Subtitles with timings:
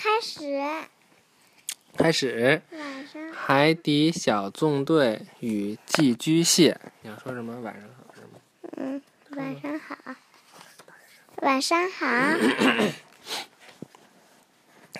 [0.00, 0.62] 开始。
[1.96, 2.62] 开始。
[2.70, 3.32] 晚上。
[3.32, 6.80] 海底小纵队与寄居蟹。
[7.02, 7.60] 你要说什么？
[7.62, 8.28] 晚上好是吗？
[8.76, 9.96] 嗯，晚上好。
[11.42, 12.06] 晚上好。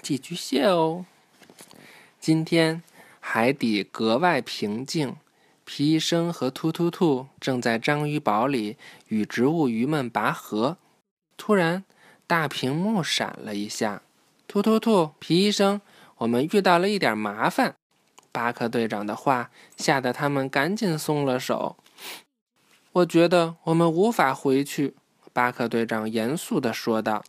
[0.00, 1.04] 寄居蟹哦。
[2.20, 2.80] 今天
[3.18, 5.16] 海底格外平静，
[5.64, 8.76] 皮医生和突突兔正在章鱼堡里
[9.08, 10.78] 与植物鱼们拔河。
[11.36, 11.82] 突然，
[12.28, 14.02] 大屏幕闪了一下。
[14.54, 15.80] 突突兔，皮医生，
[16.18, 17.74] 我们遇到了一点麻烦。
[18.30, 21.76] 巴克队长的话吓得他们赶紧松了手。
[22.92, 24.94] 我觉得我们无法回去，
[25.32, 27.24] 巴克队长严肃地说道。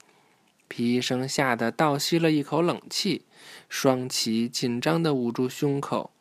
[0.68, 3.26] 皮医生吓得倒吸了一口冷气，
[3.68, 6.12] 双旗紧张地捂住胸口。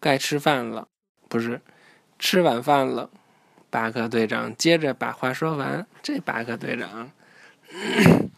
[0.00, 0.88] 该吃饭了，
[1.28, 1.60] 不是，
[2.18, 3.10] 吃晚饭了。
[3.68, 5.86] 巴克队长接着把话说完。
[6.02, 7.10] 这巴克队长。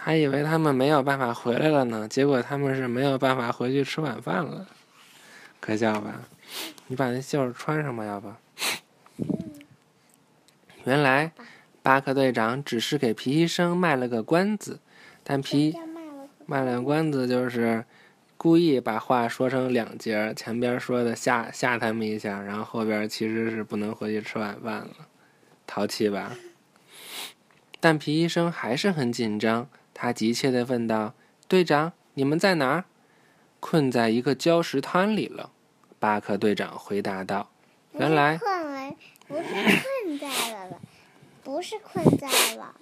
[0.00, 4.66] 还以为他们没有办法回来了呢，结果他们是没有办法回去吃晚饭了，
[5.60, 6.22] 可笑吧？
[6.86, 8.32] 你把那袖穿上吧，要不？
[10.84, 11.32] 原来
[11.82, 14.80] 巴克队长只是给皮医生卖了个关子，
[15.22, 15.74] 但皮
[16.46, 17.84] 卖了个关子就是
[18.38, 24.90] 故意把话说成两截，前边说的吓吓他们一下，然后后边其实是不能回去吃晚饭了，
[25.66, 26.32] 淘气吧？
[27.80, 29.68] 但皮医生还是很紧张。
[30.00, 31.12] 他急切地问道
[31.48, 32.84] ：“队长，你们在哪儿
[33.58, 35.50] ？”“困在一个礁石滩里了。”
[35.98, 37.50] 巴克队长回答道。
[37.94, 38.96] “原来困为
[39.26, 40.80] 不是困在了，
[41.42, 42.76] 不是困在了。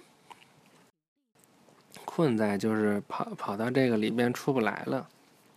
[2.05, 5.09] 困在就是跑跑到这个里边出不来了。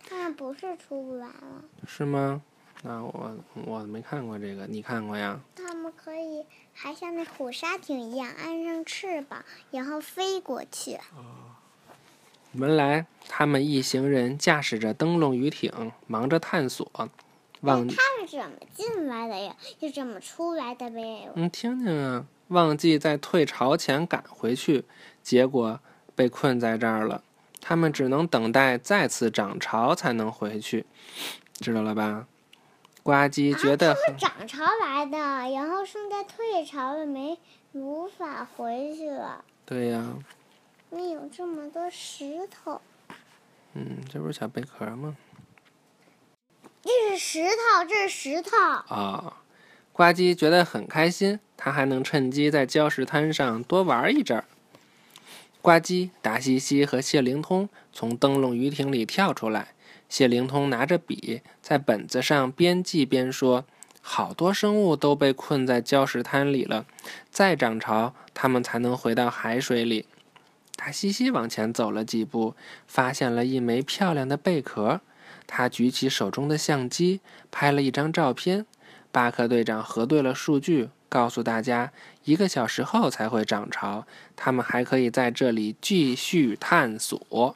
[0.09, 1.63] 那不是出不来了。
[1.85, 2.41] 是吗？
[2.81, 3.37] 那我
[3.67, 5.39] 我没看过这个，你看过呀？
[5.55, 10.95] 他们可以还像那虎鲨艇一样安上翅膀，然后飞过去。
[11.15, 11.50] 哦，
[12.53, 16.91] 原来他们一行人驾驶着灯笼鱼艇，忙着探索。
[17.61, 19.55] 忘他们怎么进来的呀？
[19.79, 21.29] 就怎么出来的呗？
[21.35, 24.85] 嗯，听听啊，忘记在退潮前赶回去，
[25.21, 25.79] 结果
[26.15, 27.23] 被困在这儿了。
[27.61, 30.87] 他们只能等待再次涨潮才能回去，
[31.59, 32.25] 知道了吧？
[33.03, 37.37] 呱唧觉得他们涨潮来的，然后现在退潮了，没
[37.73, 39.45] 无法回去了。
[39.65, 40.15] 对呀。
[40.91, 42.81] 没有这么多石头。
[43.73, 45.15] 嗯，这不是小贝壳吗？
[46.83, 48.57] 这是石头，这是石头。
[48.93, 49.37] 啊，
[49.93, 54.43] 呱唧觉得很开心，他还能趁机在礁石滩上多玩一阵儿。
[55.61, 59.69] 呱唧、达西西和谢灵通从灯笼鱼艇里跳出来。
[60.09, 63.63] 谢灵通拿着笔在本子上边记边说
[64.01, 66.85] ：“好多生物都被困在礁石滩里了，
[67.29, 70.05] 再涨潮，它们才能回到海水里。”
[70.75, 72.55] 达西西往前走了几步，
[72.87, 75.01] 发现了一枚漂亮的贝壳。
[75.45, 77.21] 他举起手中的相机，
[77.51, 78.65] 拍了一张照片。
[79.11, 81.91] 巴克队长核对了数据，告诉大家，
[82.23, 87.55] 一个小时后才会涨潮，他们还可以在这里继续探索。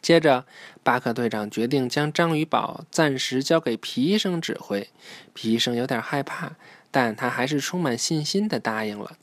[0.00, 0.46] 接着，
[0.84, 4.88] 巴克队长决定将章鱼堡暂时交给皮医生指挥。
[5.34, 6.52] 皮医生有点害怕，
[6.92, 9.16] 但他还是充满信心的答应了。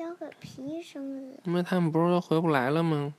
[0.00, 1.30] 交给皮医生？
[1.44, 3.12] 因为他们不是都回不来了吗？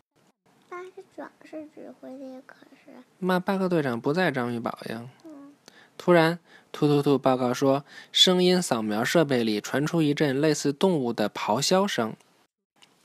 [0.68, 2.92] 巴克长是指挥的，可是……
[3.20, 5.08] 那巴克队长不在章鱼堡呀。
[5.96, 6.40] 突然，
[6.72, 12.16] 突突突报告说，声音扫描设备里传出一阵类似动物的咆哮声。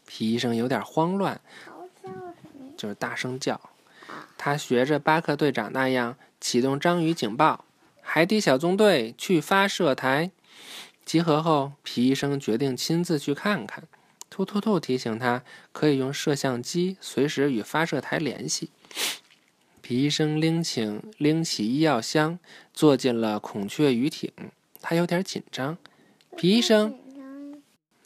[0.06, 2.74] 皮医生有点慌乱咆哮声。
[2.78, 3.60] 就是大声叫，
[4.38, 7.66] 他学着巴克队长那样启动章鱼警报，
[8.00, 10.30] 海底小纵队去发射台
[11.06, 13.84] 集合后，皮医生决定亲自去看看。
[14.28, 18.70] 突突兔提醒他可以用摄像机随时与发射台联系。
[19.80, 22.40] 皮医生拎起拎起医药箱，
[22.74, 24.32] 坐进了孔雀鱼艇。
[24.82, 25.78] 他有点紧张。
[26.36, 26.98] 皮医生，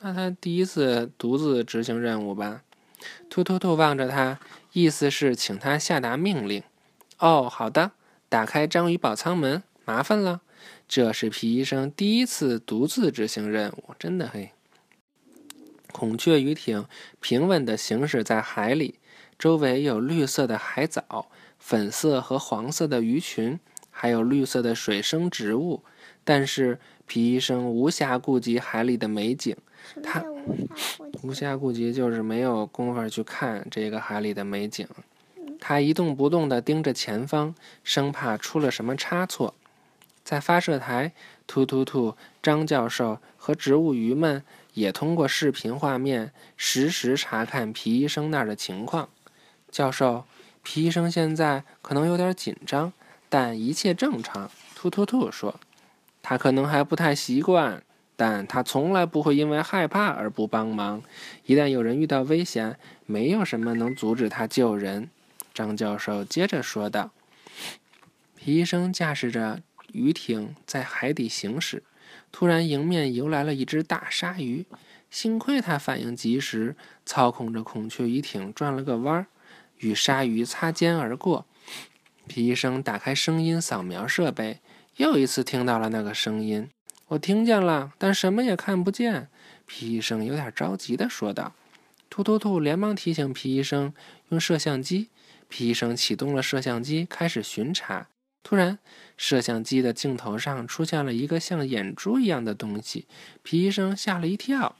[0.01, 2.63] 那他第一次独自执行任务吧？
[3.31, 4.39] 突突兔望着他。
[4.73, 6.63] 意思是请他下达命令。
[7.19, 7.93] 哦，好的，
[8.29, 10.43] 打开章鱼堡舱门，麻烦了。
[10.89, 14.53] 这是皮医生第一次独自执行任务，真的嘿。
[15.93, 16.87] 孔雀鱼艇
[17.21, 19.01] 平稳地行驶在海里，
[19.39, 21.27] 周围有绿色的海藻、
[21.59, 23.59] 粉色和黄色的鱼群，
[23.91, 25.83] 还有绿色的水生植物。
[26.23, 29.57] 但是皮医生无暇顾及海里的美景。
[30.03, 30.23] 他
[31.23, 34.87] 无暇顾及，就是没有功夫去看这个海里的美景。
[35.59, 39.55] 他一动不动地盯着前方，生怕出了什么差错。
[40.25, 41.13] 在发射台，
[41.47, 44.43] 突突突、张教授和植物鱼们
[44.75, 49.09] 也通过视频画面实时查看皮医生那儿的情况。
[49.71, 50.25] 教授，
[50.63, 52.93] 皮医生现在可能有点紧张，
[53.29, 54.51] 但一切正常。
[54.75, 55.61] 突突突说
[56.23, 57.83] ：“他可能还不太习惯，
[58.17, 61.03] 但他从来不会因为害怕而不帮忙。
[61.47, 65.11] 一旦有人遇到危险，没有什么能阻止他救人。”
[65.53, 67.11] 张教授接着说道
[68.37, 69.61] ：“皮医生驾驶着
[69.93, 71.83] 鱼艇在海底行驶。”
[72.33, 74.67] 突然，迎面游来了一只大鲨鱼。
[75.11, 79.27] 幸亏他反应及时，操控着孔雀鱼艇转了个弯儿，
[79.79, 81.47] 与鲨鱼擦肩而过。
[82.29, 84.61] 皮医生打开声音扫描设备，
[84.97, 86.69] 又一次听到了那个声音。
[87.09, 89.29] 我听见了，但什么也看不见。
[89.67, 91.55] 皮医生有点着急地说道。
[92.09, 93.93] 突突兔连忙提醒皮医生
[94.29, 95.09] 用摄像机。
[95.49, 98.09] 皮医生启动了摄像机，开始巡查。
[98.43, 98.79] 突然，
[99.17, 103.07] 摄像机的镜头上出现了一个像眼珠一样的东西，
[103.43, 104.75] 皮医生吓了一跳。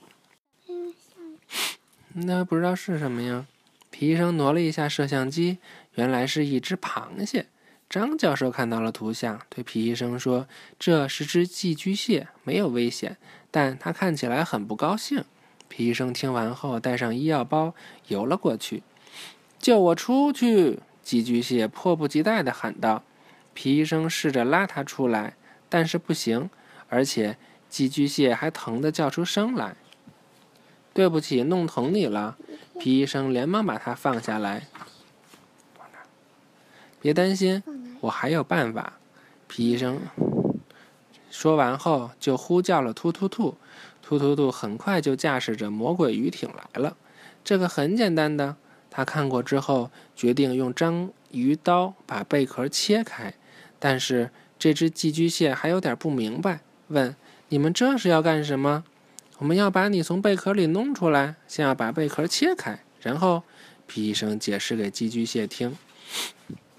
[2.13, 3.45] 那不知道是什么呀？
[3.89, 5.59] 皮医生挪了一下摄像机，
[5.95, 7.47] 原来是一只螃蟹。
[7.89, 10.47] 张教授看到了图像，对皮医生说
[10.79, 13.17] ：“这是只寄居蟹，没有危险，
[13.51, 15.23] 但它看起来很不高兴。”
[15.67, 17.75] 皮医生听完后，带上医药包
[18.07, 18.81] 游了过去。
[19.59, 23.03] “救我出去！”寄居蟹迫不及待地喊道。
[23.53, 25.35] 皮医生试着拉它出来，
[25.69, 26.49] 但是不行，
[26.89, 27.37] 而且
[27.69, 29.75] 寄居蟹还疼得叫出声来。
[30.93, 32.37] 对不起，弄疼你了。
[32.79, 34.67] 皮医生连忙把它放下来。
[36.99, 37.63] 别担心，
[38.01, 38.93] 我还有办法。
[39.47, 39.99] 皮医生
[41.29, 43.57] 说完后，就呼叫了突突兔。
[44.01, 46.97] 突突兔很快就驾驶着魔鬼鱼艇来了。
[47.43, 48.57] 这个很简单的，
[48.89, 53.33] 他看过之后，决定用章鱼刀把贝壳切开。
[53.81, 57.15] 但是这只寄居蟹还有点不明白，问
[57.49, 58.85] ：“你们这是要干什么
[59.39, 63.43] ？”“我们要把你从贝壳里弄出来，先要把贝壳切开，然后。”
[63.87, 65.75] 皮医生解释给寄居蟹听。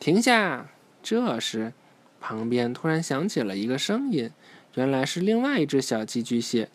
[0.01, 0.71] 停下！
[1.03, 1.75] 这时，
[2.23, 4.31] 旁边突然响起了一个声音，
[4.77, 6.71] 原来是另外一只小寄居蟹。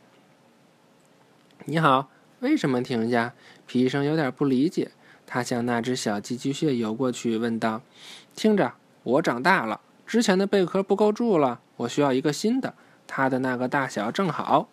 [1.65, 3.33] “你好，为什么停下？”
[3.65, 4.91] 皮医生有点不理解，
[5.25, 7.81] 他向那只小寄居蟹游过去，问道
[8.35, 12.74] ：“听着，我长大了。”之前的贝壳不够住了，我需要一个新的，
[13.06, 14.69] 它的那个大小正好。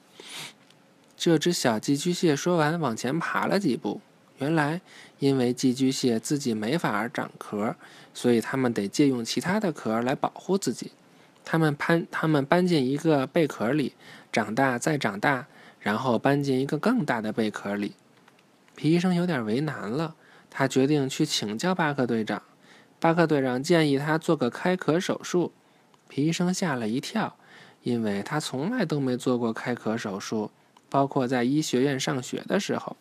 [1.17, 4.01] 这只小寄居蟹说完，往前爬了几步。
[4.39, 4.81] 原来，
[5.19, 7.75] 因为寄居蟹自己没法长壳，
[8.13, 10.93] 所以它们得借用其他的壳来保护自己。
[11.45, 13.95] 它们攀，它们搬进一个贝壳里，
[14.33, 15.47] 长大再长大，
[15.81, 17.95] 然后搬进一个更大的贝壳里。
[18.77, 20.15] 皮医生有点为难了，
[20.51, 22.43] 他决定去请教巴克队长。
[23.01, 25.53] 巴克队长建议他做个开壳手术，
[26.09, 27.37] 皮医生吓了一跳，
[27.83, 30.51] 因为他从来都没做过开壳手术，
[30.89, 32.97] 包括在医学院上学的时候。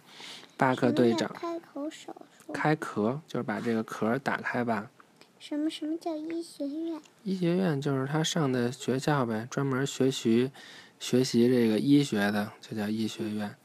[0.55, 4.91] 巴克队长，开口手术，开壳就是把这个壳打开吧。
[5.39, 7.01] 什么什么叫医学院？
[7.23, 10.51] 医学院就是他上的学校呗，专门学习
[10.99, 13.55] 学习这个医学的，就叫医学院。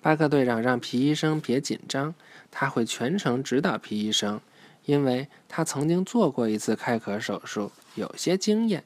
[0.00, 2.14] 巴克队长让皮医生别紧张，
[2.50, 4.40] 他会全程指导皮医生。
[4.84, 8.84] 因为他曾经做过一次开壳手术，有些经验。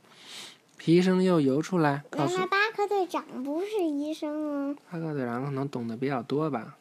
[0.77, 4.77] 皮医生又游出来，告诉巴克队长不是医生啊。
[4.91, 6.77] 巴克队长可能懂得比较多吧。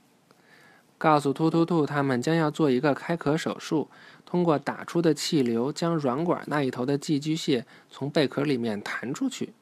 [0.97, 3.89] 告诉突突兔，他们将要做一个开壳手术，
[4.25, 9.53] 通过打出的气流将软管那一头的寄居蟹从贝壳里面弹出去。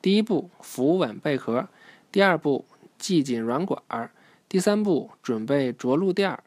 [0.00, 1.68] 第一步，扶稳贝壳；
[2.12, 2.64] 第二步，
[2.98, 3.82] 系紧软管；
[4.48, 6.42] 第三步，准备着陆垫儿。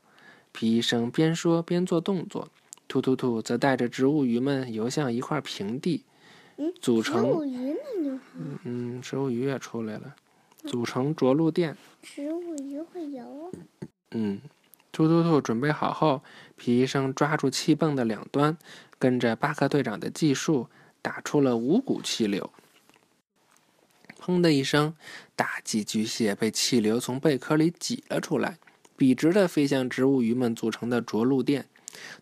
[0.52, 2.50] 皮医生边说边做动作，
[2.88, 6.04] 突突兔则带着植物鱼们游向一块平地，
[6.82, 10.16] 组成植物鱼们嗯嗯，植物鱼也出来了，
[10.66, 11.78] 组成着陆垫。
[12.02, 13.52] 植物鱼会游。
[14.12, 14.42] 嗯，
[14.92, 16.22] 突突兔准备好后，
[16.58, 18.58] 皮医生抓住气泵的两端，
[19.00, 20.68] 跟着巴克队长的计数，
[21.02, 22.52] 打出了五股气流。
[24.20, 24.94] 砰的一声，
[25.36, 28.60] 大寄居蟹被气流从贝壳里挤了出来。
[29.02, 31.66] 笔直地飞向植物鱼们组成的着陆垫，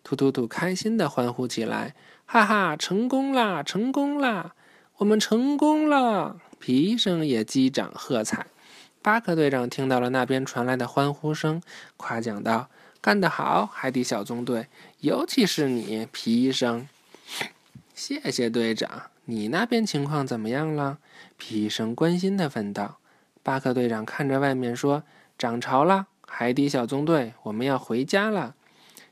[0.02, 1.94] 突突突开心地欢呼起来
[2.24, 3.62] ：“哈哈，成功啦！
[3.62, 4.54] 成功啦！
[4.96, 8.46] 我们成功了！”皮医生也击掌喝彩。
[9.02, 11.60] 巴克队长听到了那边传来的欢呼声，
[11.98, 12.70] 夸奖道
[13.02, 14.68] ：“干得好，海底小纵队！
[15.00, 16.88] 尤其是你，皮医生。”
[17.94, 19.10] 谢谢队长。
[19.26, 20.96] 你那边情况怎么样了？
[21.36, 22.96] 皮医生关心地问道。
[23.42, 25.02] 巴克队长看着外面说
[25.36, 28.54] ：“涨潮了。”海底小纵队，我们要回家了。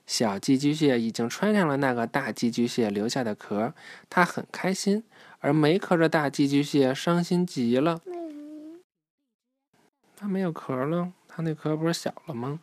[0.07, 3.75] 小寄居蟹已经穿上了那个大寄居蟹留下的壳，
[4.09, 5.03] 它很开心。
[5.41, 8.01] 而没壳的大寄居蟹伤心极了。
[10.17, 12.61] 它没有壳了，它那壳不是小了吗？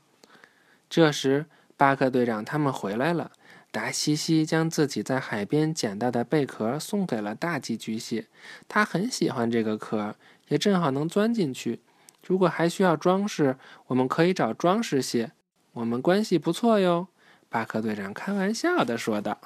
[0.90, 1.46] 这时，
[1.78, 3.32] 巴克队长他们回来了。
[3.72, 8.28] 达西西将自己在海边捡到的贝壳送给了大寄居蟹，
[8.68, 10.16] 他很喜欢这个壳，
[10.48, 11.82] 也正好能钻进去。
[12.26, 15.32] 如果还需要装饰，我们可以找装饰蟹。
[15.74, 17.08] 我们关系不错哟，
[17.50, 19.40] 巴克队长开玩笑的说道。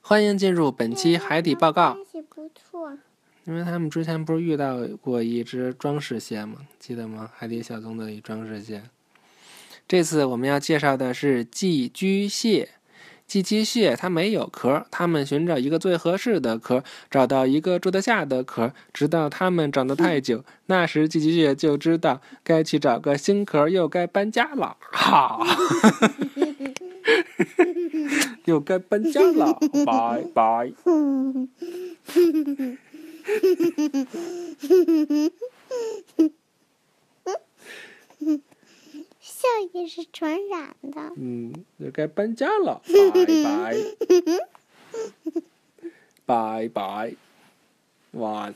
[0.00, 1.96] 欢迎进入本期海底报告。
[3.44, 6.58] 因为他们之前不是遇到过一只装饰蟹吗？
[6.78, 7.30] 记得吗？
[7.34, 8.82] 海底小纵队里装饰蟹。
[9.88, 12.70] 这次我们要介绍的是寄居蟹。
[13.30, 24.76] 寄居蟹它没有壳，它们寻找一个最合适的壳，找到一个住得下的壳，直到它们长得太久，那时寄居蟹就知道该去找个新壳，又该搬家了。
[24.80, 25.46] 哈，
[28.46, 29.56] 又该搬家了，
[29.86, 30.72] 拜拜。
[39.40, 41.12] 笑也是传染的。
[41.16, 42.82] 嗯，那该搬家了，
[43.14, 43.88] 拜拜，
[46.26, 47.14] 拜拜，
[48.12, 48.54] 晚安。